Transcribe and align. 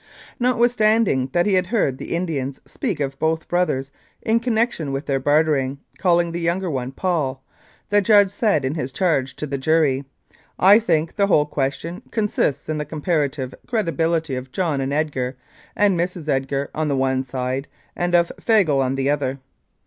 Notwithstanding 0.39 1.29
that 1.31 1.45
he 1.45 1.53
had 1.53 1.67
heard 1.67 1.99
the 1.99 2.15
Indians 2.15 2.59
speak 2.65 2.99
of 2.99 3.19
both 3.19 3.47
brothers 3.47 3.91
in 4.23 4.39
connection 4.39 4.91
with 4.91 5.05
their 5.05 5.19
bartering, 5.19 5.79
calling 5.99 6.31
the 6.31 6.41
younger 6.41 6.71
one" 6.71 6.91
Paul," 6.93 7.43
the 7.89 8.01
judge 8.01 8.31
said 8.31 8.65
in 8.65 8.73
his 8.73 8.91
charge 8.91 9.35
to 9.35 9.45
the 9.45 9.59
jury," 9.59 10.03
I 10.73 10.79
think 10.79 11.17
the 11.17 11.27
whole 11.27 11.45
question 11.45 12.01
consists 12.09 12.67
in 12.67 12.79
the 12.79 12.83
comparative 12.83 13.53
credibility 13.67 14.35
of 14.35 14.51
John 14.51 14.81
and 14.81 14.91
Edgar 14.91 15.37
and 15.75 15.99
Mrs. 15.99 16.27
Edgar 16.27 16.71
on 16.73 16.87
the 16.87 16.97
one 16.97 17.23
side 17.23 17.67
and 17.95 18.15
of 18.15 18.31
Fagle 18.39 18.81
on 18.81 18.95
the 18.95 19.07
other. 19.11 19.37